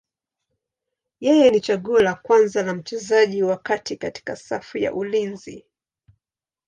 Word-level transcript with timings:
Yeye 1.19 1.49
ni 1.51 1.61
chaguo 1.61 1.99
la 1.99 2.13
kwanza 2.13 2.63
la 2.63 2.73
mchezaji 2.73 3.43
wa 3.43 3.57
kati 3.57 3.97
katika 3.97 4.35
safu 4.35 4.77
ya 4.77 4.93
ulinzi. 4.93 5.65